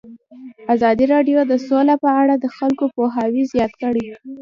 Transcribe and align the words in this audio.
ازادي 0.73 1.05
راډیو 1.13 1.39
د 1.51 1.53
سوله 1.67 1.95
په 2.03 2.09
اړه 2.21 2.33
د 2.37 2.45
خلکو 2.57 2.85
پوهاوی 2.95 3.43
زیات 3.53 3.73
کړی. 3.81 4.05